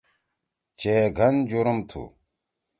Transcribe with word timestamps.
چے 0.79 0.93
گھن 1.17 1.35
جُرم 1.49 1.77
تُھو۔ 1.89 2.03